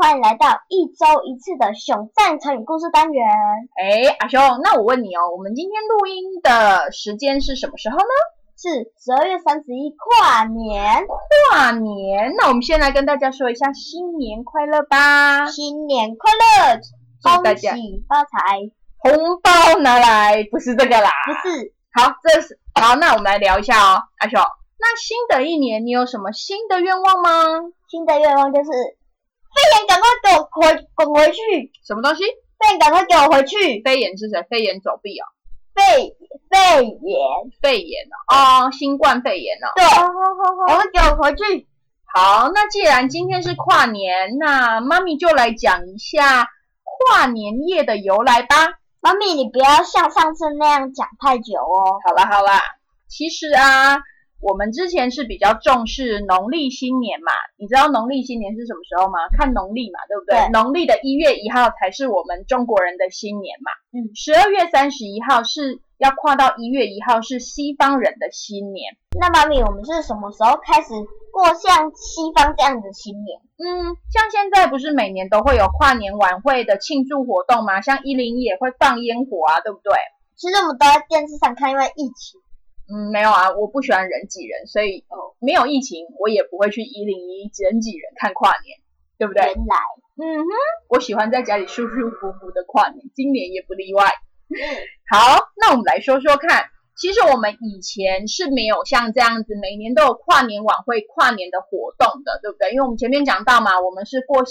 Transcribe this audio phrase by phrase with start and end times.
[0.00, 3.26] 欢迎来到一周一次的熊赞成语故事单元。
[3.74, 8.04] 哎，阿雄，那我问你哦，我们今天录音的时间是什么时候呢？
[8.56, 11.04] 是十二月三十一，跨年。
[11.50, 15.46] 跨年，那我们先来跟大家说一下新年快乐吧！
[15.46, 16.78] 新年快乐，
[17.42, 17.66] 恭喜
[18.08, 18.70] 发财。
[18.98, 21.74] 红包拿来，不是这个啦，不是。
[21.92, 24.40] 好，这是好，那我们来聊一下哦，阿雄。
[24.78, 27.32] 那新的一年你有什么新的愿望吗？
[27.90, 28.70] 新的愿望就是
[29.54, 31.72] 肺炎赶快给我回滚回去。
[31.86, 32.22] 什么东西？
[32.58, 33.82] 肺炎赶快给我回去。
[33.82, 34.42] 肺炎是谁？
[34.50, 35.24] 飞檐走壁哦。
[35.74, 36.16] 肺
[36.50, 37.18] 肺炎
[37.62, 39.70] 肺炎哦，哦，新冠肺炎哦。
[39.76, 41.68] 对，好好好，赶快给我回去。
[42.12, 46.48] 好，那既然今天是跨年，那妈咪就来讲一下
[46.82, 48.56] 跨年夜的由来吧。
[49.00, 52.00] 妈咪，你不要像上次那样讲太久哦。
[52.04, 52.60] 好啦好啦，
[53.08, 53.98] 其实啊，
[54.40, 57.32] 我们之前是比较重视农历新年嘛。
[57.56, 59.18] 你知道农历新年是什么时候吗？
[59.36, 60.48] 看农历嘛，对不对？
[60.52, 63.70] 农历的一月一号才是我们中国人的新年嘛。
[63.92, 68.96] 嗯，十二月三十一号是要跨到一月一号，是西方人的新年。
[69.18, 70.88] 那妈咪，我们是什么时候开始？
[71.30, 77.80] 过像西方这样子新年，嗯，像现在不是每年都会有跨年晚会的庆祝活动吗？
[77.80, 79.92] 像一零一也会放烟火啊，对不对？
[80.34, 82.40] 其实我们都在电视上看，因为疫情。
[82.88, 88.78] 嗯，没有啊，我不喜欢人挤人，所以哦，没有疫情我也不会去一零一人挤人看跨年，
[89.18, 89.42] 对不对？
[89.44, 89.76] 原来，
[90.16, 90.48] 嗯哼，
[90.88, 94.04] 我喜欢在家里舒舒服服的跨年，今年也不例外。
[95.10, 96.70] 好，那我们来说说看。
[97.00, 102.72] 其实我们以前是没有像这样子，每年都有跨年晚会、跨年的活动的，对不对？
[102.72, 104.42] 因为我们前面讲到嘛，我们是过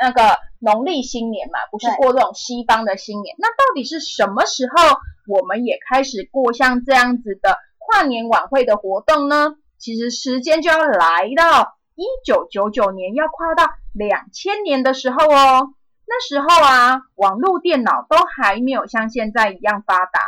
[0.00, 3.34] 那个农历新年嘛，不是过这种西方的新年。
[3.38, 4.96] 那到底是什么时候，
[5.26, 9.56] 我们也开始过像这样子的跨年晚会的活动呢？
[9.78, 15.74] 其实时间就要来到一九九九年，要跨到两千年的时候哦。
[16.06, 20.20] 那时候啊，网络电脑都还没有像现在一样发达。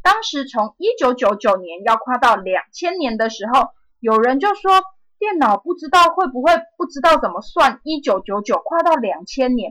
[0.00, 3.68] 当时从一九九九年要跨到两千年的时候，
[3.98, 4.82] 有人就说
[5.22, 9.70] 电脑不知道会不会不知道怎么算一九九九跨到两千年，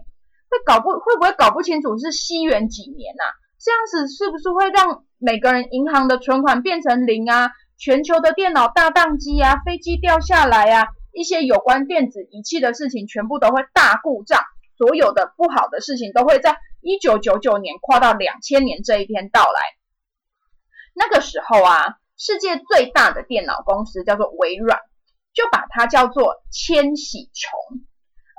[0.50, 3.24] 会搞不会不会搞不清楚是西元几年呐？
[3.60, 7.52] 这样子是不是会让每个人银行的存款变成零啊？
[7.78, 14.40] 全球的电脑大宕机啊，飞机掉下来啊，一些有关电子仪器的事情全部都会大故障，
[14.78, 19.60] 所有的不好的事情都会在一九九九年跨到两千年这一天到来。
[20.94, 24.80] 那个时候啊，世界最大的电脑公司叫做微软，
[25.34, 27.82] 就把它叫做千禧虫，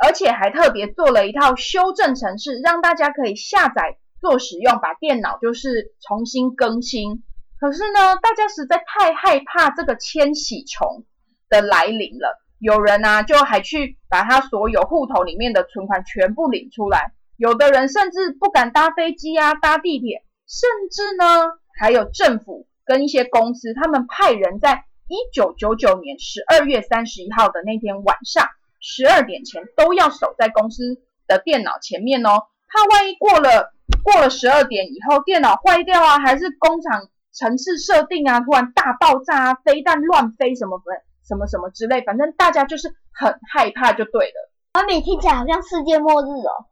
[0.05, 7.23] 而且还特别做了一套修正程式，让大家可以下载做使用，把电脑就是重新更新。
[7.59, 11.05] 可是呢，大家实在太害怕这个千禧虫
[11.49, 21.59] 的来临了，有人啊就还去把他所有户头里面的存款全部领出来，有的人甚至不敢搭飞机啊，搭地铁，甚至呢。
[21.81, 28.49] 还有政府跟一些公司，他们派人在一九九九年十二月三十一号的那天晚上
[28.81, 32.31] 十二点前都要守在公司的电脑前面哦，
[32.67, 40.81] 怕万一过了过了十二点以后电脑坏掉啊，还是工厂城市设定啊突然大爆炸啊，飞弹乱飞什么
[41.29, 44.51] 什么什么之类，反正大家就是很害怕就对了。
[44.73, 46.67] 阿米听起来好像世界末日哦。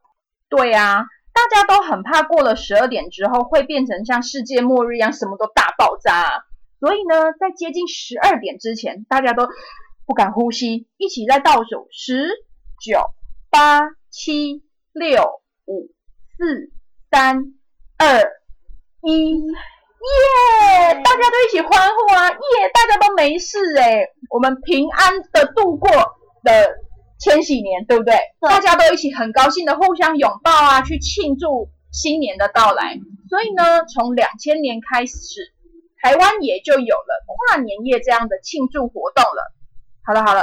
[0.49, 1.05] 对啊。
[1.33, 6.45] 大家都很怕过了十二点之后会变成像世界末日一样，什么都大爆炸。
[6.81, 9.47] 所以呢，在接近十二点之前，大家都
[10.07, 12.29] 不敢呼吸，一起在倒数十、
[12.83, 12.99] 九、
[13.51, 14.63] 八、七、
[14.93, 15.23] 六、
[15.67, 15.91] 五、
[16.39, 16.73] 四、
[17.11, 17.53] 三、
[17.99, 18.07] 二、
[19.03, 20.95] 一，耶！
[21.05, 22.71] 大家都一起欢呼啊，耶！
[22.73, 25.91] 大家都没事哎，我们平安的度过
[26.43, 26.79] 的
[27.19, 28.15] 千禧年，对不对？
[28.41, 32.99] 对大家都一起很高兴的互相拥抱啊，去庆祝新年的到来。
[33.29, 35.53] 所以呢，从两千年开始，
[36.03, 39.53] 台湾也就有了跨年夜这样的庆祝活动了。
[40.05, 40.43] 好了好了，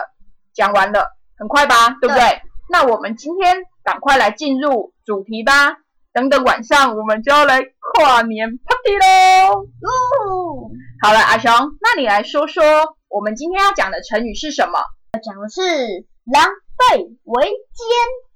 [0.53, 1.07] 讲完了，
[1.37, 2.41] 很快吧，对不对？
[2.69, 5.77] 那我们今天赶快来进入主题吧。
[6.13, 9.61] 等等晚上我们就要来跨年 party 喽。
[9.61, 10.69] 哦，
[11.01, 12.63] 好了，阿雄，那你来说说
[13.07, 14.79] 我们今天要讲的成语是什么？
[15.23, 15.61] 讲的是
[16.25, 16.45] 狼
[16.77, 17.87] 狈为奸，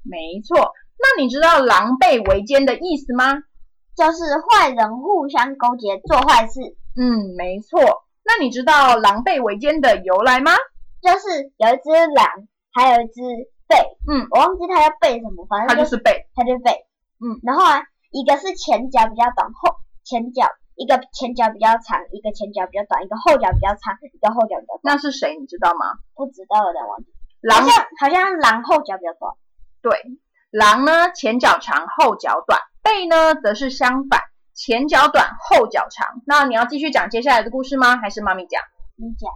[0.04, 3.44] 没错，那你知道狼狈为奸的意思吗？
[3.96, 6.60] 就是坏人互相勾结做坏事，
[6.98, 7.80] 嗯，没错。
[8.24, 10.52] 那你知道狼狈为奸的由来吗？
[11.02, 13.22] 就是有一只狼，还有一只
[13.68, 16.26] 狈，嗯，我忘记它叫狈什么，反正它就是狈。
[16.36, 16.72] 它就是狈，
[17.20, 20.46] 嗯，然后啊，一个是前脚比较短，后前脚
[20.76, 25.36] 一个前脚比较长，一个前脚比较短，一个后脚比较长，一个后脚比较短，那是谁？
[25.40, 25.98] 你知道吗？
[26.14, 27.08] 不知道有点忘记，
[27.42, 29.34] 狼好像好像狼后脚比较短，
[29.82, 29.98] 对，
[30.52, 34.22] 狼呢前脚长后脚短，狈呢则是相反，
[34.64, 36.22] 前脚短后脚长。
[36.28, 37.98] 那你要继续讲接下来的故事吗？
[37.98, 38.62] 还是妈咪讲？
[38.96, 39.32] 你讲，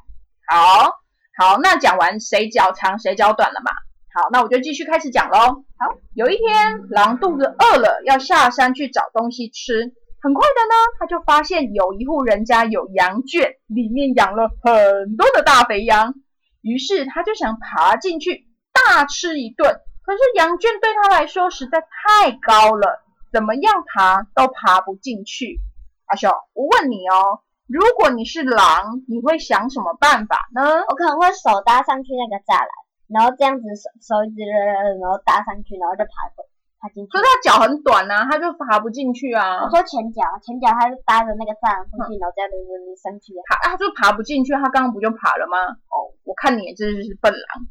[0.47, 0.91] 好，
[1.35, 3.71] 好，那讲完谁脚长谁脚短了嘛？
[4.13, 5.39] 好，那我就继续开始讲喽。
[5.39, 9.93] 好，有一天，狼肚子饿了，要下山去找东西吃。
[10.21, 16.13] 很快的呢，他就发现有一户人家有羊圈，里面养了很多的大肥羊。
[16.61, 19.81] 于是他就想爬进去大吃一顿。
[20.05, 23.03] 可是羊圈对他来说实在太高了，
[23.35, 25.59] 怎么样爬都爬不进去。
[26.07, 30.63] 阿雄，我问你哦，如果你是狼，你会想什么办法呢？
[30.87, 32.71] 我可能会手搭上去那个栅栏，
[33.11, 36.31] 然后这样子手手一直然后搭上去，然后就爬
[36.79, 37.27] 爬进去可是。
[37.27, 39.69] 他脚很短啊，他就爬不进去啊我。
[39.69, 42.55] 说前脚，前脚他就搭着那个栅栏附近，然后这样子
[43.03, 43.43] 升起来。
[43.51, 45.59] 爬，他就爬不进去，他刚刚不就爬了吗？
[45.91, 47.67] 哦，我看你真是笨狼。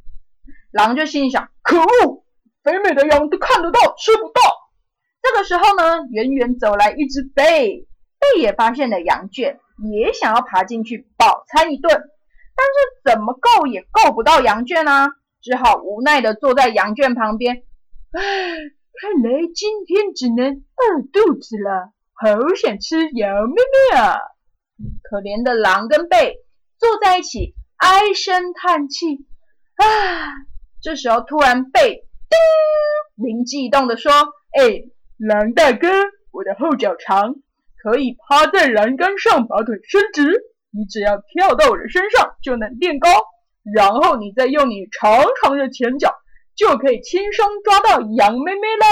[0.76, 2.20] 狼就心里想：可恶，
[2.60, 4.42] 肥美的羊都看得到，吃不到。
[5.24, 7.86] 这个时候呢，远远走来一只狈，
[8.20, 9.58] 狈也发现了羊圈，
[9.90, 15.08] 也想要爬进去饱餐一顿，但是怎么够也够不到羊圈啊，
[15.40, 17.62] 只好无奈的坐在羊圈旁边。
[18.12, 23.54] 唉，看来今天只能饿肚子了，好想吃羊咩
[23.90, 24.18] 咩啊！
[25.04, 26.34] 可怜的狼跟狈
[26.78, 29.24] 坐在一起，唉声叹气。
[29.76, 29.86] 啊，
[30.82, 34.12] 这时候突然被叮灵机一动的说
[34.52, 34.84] ：“哎，
[35.18, 35.88] 狼大哥，
[36.32, 37.34] 我的后脚长，
[37.82, 40.42] 可以趴在栏杆上把腿伸直。
[40.70, 43.08] 你只要跳到我的身上，就能变高，
[43.74, 46.12] 然后你再用你长长的前脚，
[46.56, 48.86] 就可以轻松抓到羊妹妹啦。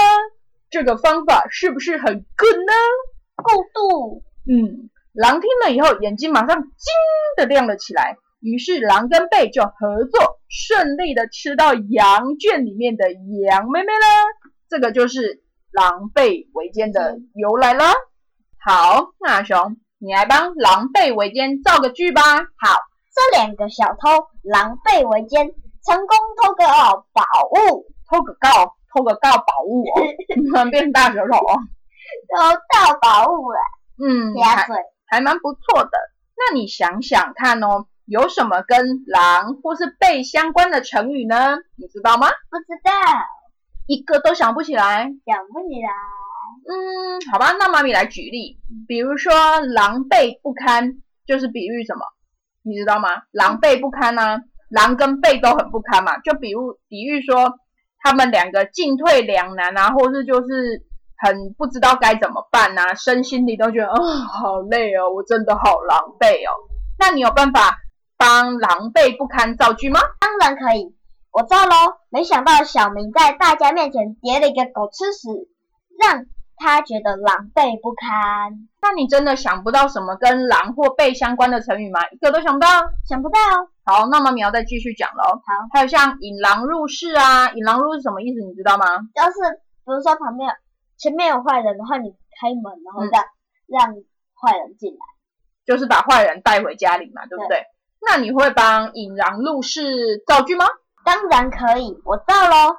[0.69, 2.73] 这个方法是不是很 good 呢？”
[3.35, 6.93] 够度，嗯，狼听了以后，眼睛马上金
[7.35, 8.15] 的亮了起来。
[8.39, 14.07] 于是狼跟狈就合作，顺利的吃到羊圈里面的羊妹妹了。
[14.69, 15.43] 这个就是
[15.73, 17.85] 狼狈为奸的由来了。
[18.65, 22.21] 好，那阿雄，你来帮狼狈为奸造个句吧。
[22.21, 22.79] 好，
[23.13, 25.47] 这两个小偷狼狈为奸，
[25.85, 26.65] 成功偷个
[27.11, 29.83] 宝物，偷个告，偷个告宝物
[30.55, 31.59] 哦， 变大舌头哦。
[32.29, 33.59] 偷到宝物了，
[33.99, 34.67] 嗯，还。
[35.05, 35.91] 还蛮不错的。
[36.35, 41.57] 那你想想看哦，有什么跟狼或是狈相关的成语呢？
[41.75, 42.27] 你知道吗？
[42.49, 42.91] 不知道，
[43.87, 45.03] 一个都想不起来。
[45.25, 45.89] 想不起来。
[46.65, 50.93] 嗯，好吧，那妈咪来举例，比如说狼狈不堪，
[51.25, 52.01] 就是比喻什么？
[52.63, 53.09] 你知道吗？
[53.31, 57.53] 狼狈不堪啊，狼跟狈都很不堪嘛，就比如比喻说
[57.99, 60.81] 他们两个进退两难啊，或是就是
[61.17, 66.55] 很不知道该怎么办啊，身心里都觉得啊、好累哦，我真的好狼狈哦。
[66.97, 67.77] 那你有办法
[68.17, 69.99] 帮狼狈不堪造句吗？
[70.21, 70.95] 当然可以，
[71.33, 71.97] 我造喽。
[72.09, 75.49] 没想到小明在大家面前叠了一个狗吃屎，
[75.99, 76.25] 让
[76.55, 78.69] 他觉得狼狈不堪。
[78.79, 81.99] 那你真的想不到什么跟狼或狈相关的成语吗？
[82.11, 82.67] 一个都想不到。
[83.09, 83.39] 想不到，
[83.83, 85.23] 好，那么苗再继续讲喽。
[85.23, 88.39] 好，还有像引狼入室啊，引狼入室什么意思？
[88.45, 88.85] 你知道吗？
[89.15, 90.55] 就是比如说旁边
[90.97, 93.25] 前面有坏人，然后你开门，然后嗯让、
[93.65, 93.95] 让
[94.39, 94.99] 坏人进来。
[95.65, 97.65] 就是把坏人带回家里嘛，对不对？
[98.05, 100.65] 那你会帮引狼入室造句吗？
[101.03, 102.75] 当然可以，我造喽。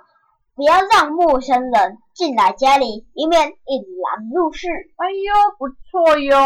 [0.56, 4.68] 不要让陌生人进来家里，以免引狼入室。
[4.96, 6.36] 哎呦，不错哟。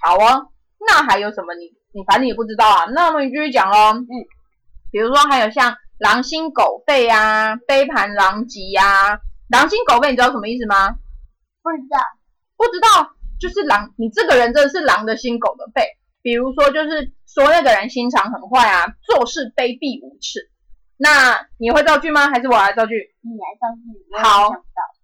[0.00, 0.46] 好啊，
[0.86, 3.98] 那还有什么你你反正也不知道啊，那么你继续讲喽。
[3.98, 4.06] 嗯，
[4.92, 10.90] 比如说还有像狼心狗肺啊，杯盘狼藉呀、狼心狗肺，你知道什么意思吗？
[11.62, 11.98] 不知道，
[12.56, 13.10] 不知道，
[13.40, 15.82] 就是狼，你这个人真的是狼的心，狗的肺。
[16.22, 20.48] 比如说，就是说那个人心肠很坏啊，做事卑鄙无耻。
[21.02, 22.28] 那你会造句吗？
[22.28, 22.92] 还是我来造句？
[23.22, 24.50] 你来造句，好。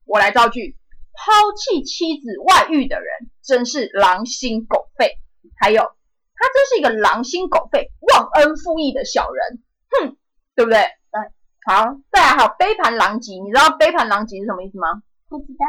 [0.05, 0.77] 我来造句。
[1.15, 5.17] 抛弃妻子外遇的人，真是狼心狗肺。
[5.59, 9.63] 还有，他真是一个狼心狗肺、忘恩负义的小人。
[9.89, 10.17] 哼，
[10.55, 10.81] 对不对？
[10.81, 11.21] 对。
[11.65, 13.33] 好，再来还有杯盘狼藉。
[13.43, 15.03] 你知道杯盘狼藉是什么意思吗？
[15.31, 15.65] 不知道，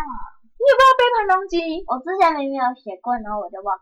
[0.59, 1.57] 你也不知道杯盘狼藉？
[1.87, 3.81] 我之前明明有写过，然后我就忘了。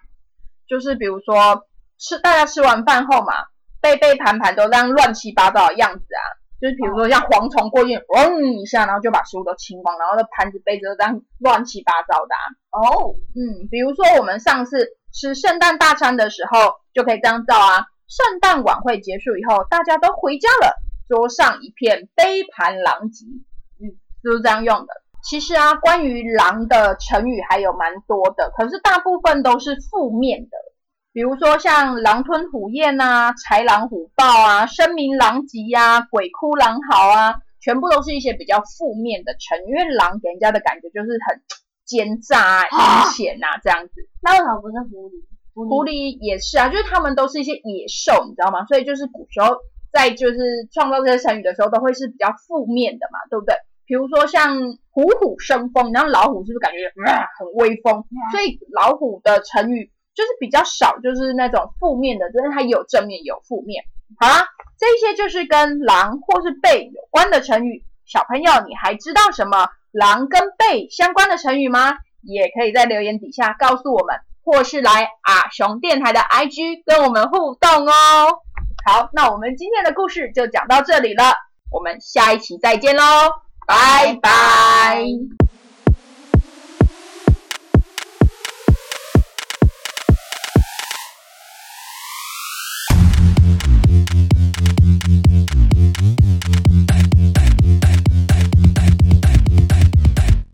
[0.67, 1.65] 就是比如说
[1.97, 3.33] 吃大家吃完饭后嘛，
[3.85, 6.25] 杯杯盘盘都这样乱七八糟的样子啊。
[6.59, 12.43] 就是比如说像蝗虫过境，嗡一下，然后就把食物都清光，然后那盘子杯子都这样乱七八糟的、啊。
[12.71, 17.85] 哦，嗯，比如说我们上次吃圣诞大餐的时候，就可以这样造啊。
[18.07, 23.25] 圣诞晚会结束以后，大家都回家了，桌上一片杯盘狼藉，
[23.83, 24.93] 嗯，就是这样用的。
[25.21, 30.57] 其实啊，关于狼的成语还有蛮多的，可是大部分都是负面的。
[31.15, 39.69] 比如说像狼吞虎咽啊、豺狼虎豹啊、声名狼藉呀、鬼哭狼嚎啊，全部都是一些比较负面的成语。
[39.69, 41.41] 因为狼给人家的感觉就是很
[41.85, 43.93] 奸诈啊、阴险啊这样子。
[44.21, 45.23] 那为什么不是狐狸？
[45.53, 48.65] 狐狐狸也是啊，就是他们都是一些野兽，你知道吗？
[48.65, 49.55] 所以就是古时候
[49.93, 53.55] 在就是创造这些成语的时候，都会是比较负面的嘛，对不对？
[53.85, 54.57] 比如说像
[54.91, 58.03] 虎虎生风，然后老虎是不是感觉、呃、很威风？
[58.33, 63.83] 所以老虎的成语就是比较少，就是那种负面的，但是它有正面有负面。
[64.19, 64.47] 好啦，
[64.79, 67.83] 这些就是跟狼或是狈有关的成语。
[68.05, 71.97] 小朋友，你还知道什么狼跟狈相关的成语吗？
[72.21, 78.39] 也可以在留言底下告诉我们，或是来阿熊电台的 IG 跟我们互动哦。
[78.85, 81.33] 好，那我们今天的故事就讲到这里了，
[81.71, 83.03] 我们下一期再见喽，
[83.67, 85.03] 拜拜。